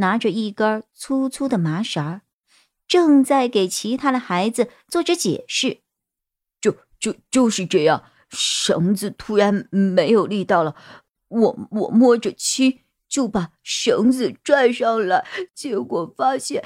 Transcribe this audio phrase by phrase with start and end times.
[0.00, 2.22] 拿着一根粗粗的麻绳，
[2.88, 5.82] 正在给其他的孩子做着解释。
[6.60, 10.74] 就就就是这样，绳子突然没有力道了，
[11.28, 16.64] 我我摸着漆就把绳子拽上来，结果发现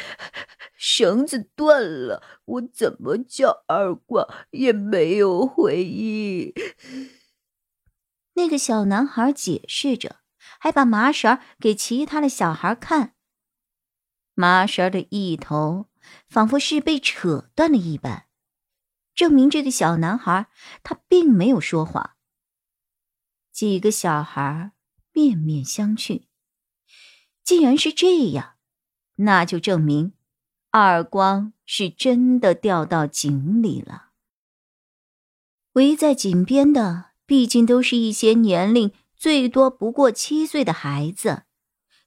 [0.77, 6.53] 绳子断了，我怎么叫二光也没有回应。
[8.35, 10.17] 那个小男孩解释着，
[10.59, 13.15] 还把麻绳给其他的小孩看。
[14.35, 15.87] 麻绳的一头
[16.29, 18.27] 仿佛是被扯断了一般，
[19.15, 20.49] 证明这个小男孩
[20.83, 22.11] 他并没有说谎。
[23.53, 24.73] 几个小孩
[25.13, 26.25] 面面相觑，
[27.45, 28.57] 既然是这样，
[29.17, 30.15] 那就证明
[30.71, 34.11] 二光是真的掉到井里了。
[35.75, 41.45] 围在井边的，毕竟都是一些年龄最多不过七岁的孩子。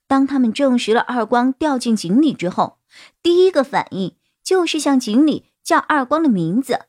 [0.08, 2.80] 当他们证实了二光掉进井里之后，
[3.22, 6.86] 第一个反应就是向井里叫二光的名字：“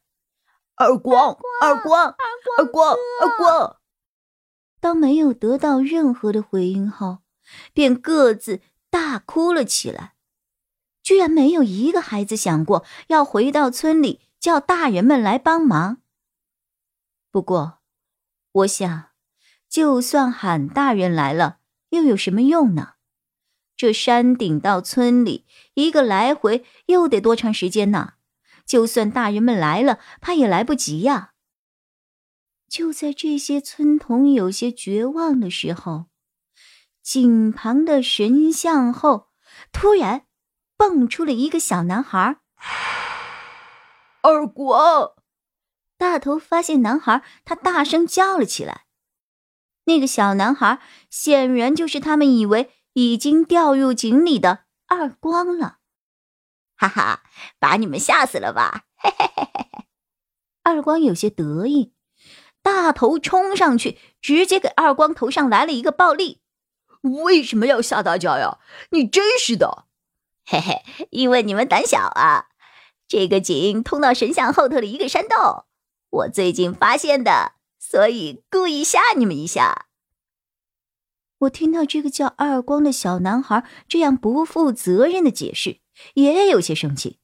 [0.75, 2.15] 二光，二光，
[2.57, 3.75] 二光，二光。”
[4.79, 7.19] 当没有得到任何的回应后，
[7.73, 10.13] 便各自大哭了起来。
[11.03, 15.97] 居然没有一个孩子想过要回到村里叫大人们来帮忙。
[17.29, 17.79] 不过，
[18.53, 19.09] 我想，
[19.67, 21.57] 就算喊大人来了，
[21.89, 22.93] 又有什么用呢？
[23.79, 28.15] 这山顶到村里一个来回又得多长时间呢？
[28.65, 31.31] 就算大人们来了，怕也来不及呀。
[32.67, 36.07] 就在这些村童有些绝望的时候，
[37.01, 39.29] 井旁的神像后
[39.71, 40.25] 突然
[40.75, 42.41] 蹦出了一个小男孩。
[44.21, 45.15] 二国，
[45.97, 48.87] 大头发现男孩，他大声叫了起来。
[49.85, 52.71] 那个小男孩显然就是他们以为。
[52.99, 55.77] 已经掉入井里的二光了，
[56.75, 57.23] 哈哈，
[57.57, 58.87] 把你们吓死了吧？
[58.97, 59.85] 嘿嘿嘿嘿嘿。
[60.63, 61.93] 二光有些得意，
[62.61, 66.41] 大头冲上去，直接给二光头上来了一个暴力。
[67.23, 68.59] 为什么要吓大家呀？
[68.89, 69.85] 你真是的！
[70.45, 72.47] 嘿嘿，因为你们胆小啊。
[73.07, 75.63] 这个井通到神像后头的一个山洞，
[76.09, 79.85] 我最近发现的，所以故意吓你们一下。
[81.39, 85.79] 我听到这个叫二光的小男孩这样不负责任的解释，
[86.15, 87.17] 也有些生气，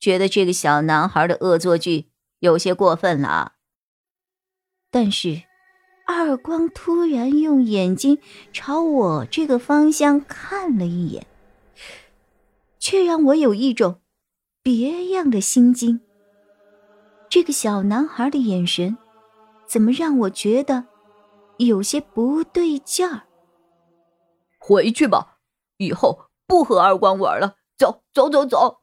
[0.00, 2.06] 觉得这个小男孩的恶作剧
[2.40, 3.52] 有些过分了啊。
[4.90, 5.42] 但是，
[6.06, 8.18] 二光突然用眼睛
[8.52, 11.26] 朝我这个方向看了一眼，
[12.80, 14.00] 却让我有一种
[14.62, 16.00] 别样的心惊。
[17.28, 18.96] 这个小男孩的眼神，
[19.66, 20.86] 怎么让我觉得
[21.58, 23.22] 有些不对劲儿？
[24.66, 25.40] 回去吧，
[25.76, 27.58] 以后不和二光玩了。
[27.76, 28.82] 走，走，走，走！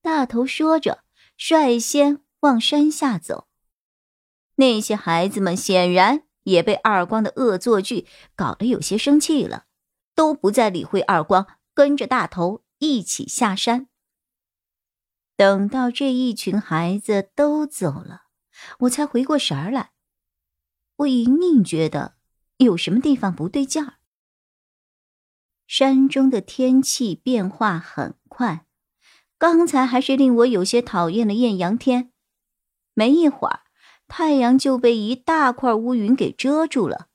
[0.00, 1.02] 大头说着，
[1.36, 3.48] 率先往山下走。
[4.54, 8.06] 那些孩子们显然也被二光的恶作剧
[8.36, 9.64] 搞得有些生气了，
[10.14, 11.44] 都不再理会二光，
[11.74, 13.88] 跟着大头一起下山。
[15.36, 18.26] 等到这一群孩子都走了，
[18.80, 19.90] 我才回过神来。
[20.98, 22.14] 我隐隐觉得
[22.58, 23.94] 有什么地方不对劲儿。
[25.66, 28.66] 山中的天气变化很快，
[29.38, 32.12] 刚才还是令我有些讨厌的艳阳天，
[32.92, 33.60] 没一会儿，
[34.06, 37.08] 太阳就被一大块乌云给遮住了。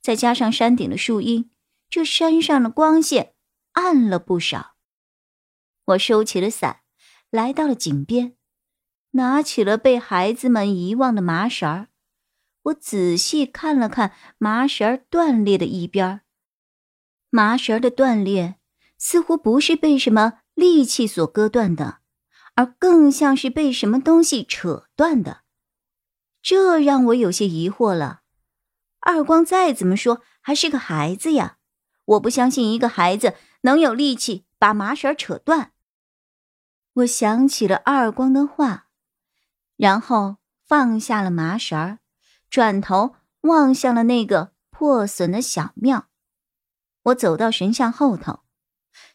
[0.00, 1.50] 再加上山顶的树荫，
[1.88, 3.34] 这山上的光线
[3.72, 4.74] 暗了不少。
[5.84, 6.80] 我收起了伞，
[7.30, 8.36] 来到了井边，
[9.12, 11.88] 拿起了被孩子们遗忘的麻绳儿
[12.64, 16.22] 我仔细看了看麻绳断裂的一边
[17.34, 18.60] 麻绳的断裂
[18.96, 21.98] 似乎不是被什么利器所割断的，
[22.54, 25.40] 而更像是被什么东西扯断的，
[26.40, 28.20] 这让我有些疑惑了。
[29.00, 31.56] 二光再怎么说还是个孩子呀，
[32.04, 35.72] 我不相信一个孩子能有力气把麻绳扯断。
[36.92, 38.86] 我想起了二光的话，
[39.76, 41.98] 然后放下了麻绳，
[42.48, 46.06] 转头望向了那个破损的小庙。
[47.04, 48.40] 我走到神像后头，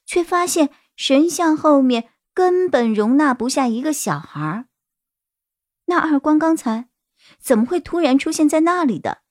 [0.06, 4.66] 却发现神像后面根本容纳不下一个小孩。
[5.86, 6.90] 那二光刚才
[7.40, 9.24] 怎么会突然出现在那里的？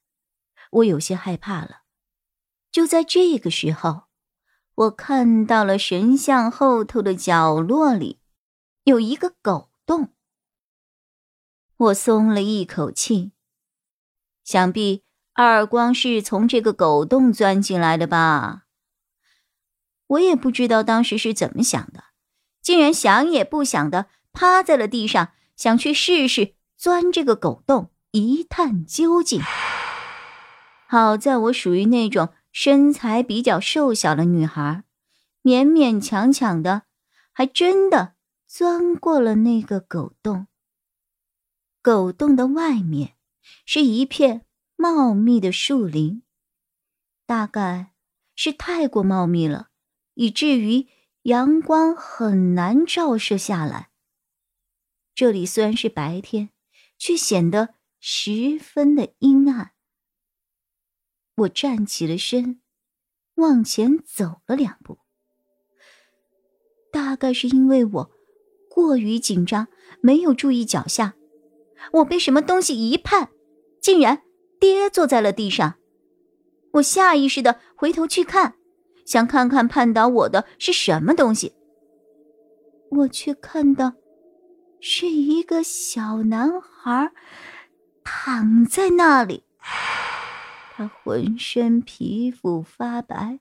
[0.71, 1.83] 我有些害怕了。
[2.71, 4.05] 就在这个时候，
[4.75, 8.21] 我看到了神像后头的角落里
[8.85, 10.15] 有一个狗洞。
[11.77, 13.33] 我松了一口气，
[14.43, 15.05] 想必
[15.41, 18.65] 二光是从这个狗洞钻进来的吧？
[20.09, 22.07] 我也不知道当时是怎么想的，
[22.61, 29.41] 竟然想也不想的趴在了地上，想去试试钻这个狗洞，一探究竟。
[30.89, 34.83] 好在我属于那种身材比较瘦小的女孩，
[35.45, 36.83] 勉勉强强的，
[37.33, 38.15] 还真的
[38.49, 40.49] 钻过了那个狗洞。
[41.81, 43.13] 狗洞的外面
[43.65, 44.47] 是一片
[44.81, 46.23] 茂密的树林，
[47.27, 47.95] 大概
[48.37, 49.71] 是太过茂密了。
[50.15, 50.87] 以至于
[51.23, 53.91] 阳光很难照射下来。
[55.17, 56.51] 这里虽然是白天，
[56.97, 59.73] 却显得十分的阴暗。
[61.35, 62.61] 我站起了身，
[63.35, 65.01] 往前走了两步。
[66.93, 68.11] 大概是因为我
[68.71, 69.67] 过于紧张，
[70.01, 71.17] 没有注意脚下，
[71.95, 73.31] 我被什么东西一绊，
[73.81, 74.23] 竟然
[74.61, 75.75] 跌坐在了地上。
[76.73, 78.55] 我下意识的回头去看。
[79.07, 81.55] 想看看绊倒我的是什么东西，
[82.91, 83.95] 我却看到
[84.83, 87.11] 是一个小男孩
[88.05, 89.45] 躺在那里，
[90.77, 93.41] 他浑身皮肤发白，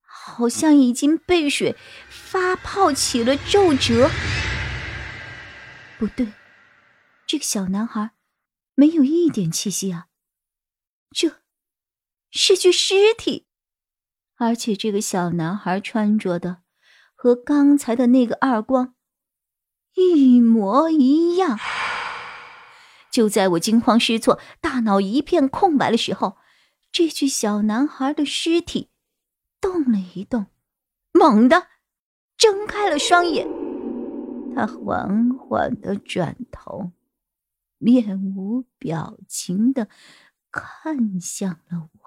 [0.00, 1.76] 好像已经被水
[2.08, 4.08] 发泡起了皱褶。
[5.98, 6.26] 不对，
[7.26, 8.12] 这个小男孩
[8.74, 10.08] 没有一点气息啊，
[11.10, 11.36] 这
[12.30, 13.46] 是具尸体。
[14.36, 16.62] 而且这个小男孩穿着的
[17.14, 18.94] 和刚才的那个二光
[19.94, 21.58] 一模一样。
[23.12, 26.36] 就在我惊慌失措、大脑一片空白的时候，
[26.90, 28.90] 这具小男孩的尸体
[29.60, 30.46] 动了一动，
[31.12, 31.68] 猛地
[32.36, 33.46] 睁开了双眼。
[34.56, 36.90] 他缓缓的转头，
[37.78, 39.88] 面无表情的
[40.50, 42.00] 看向了我。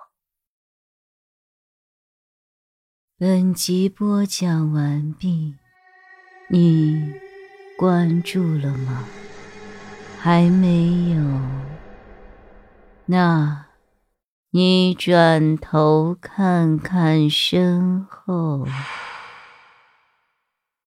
[3.18, 5.56] 本集播讲完毕，
[6.50, 7.14] 你
[7.78, 9.04] 关注了吗？
[10.20, 11.42] 还没有？
[13.06, 13.68] 那，
[14.52, 18.68] 你转头看看身后。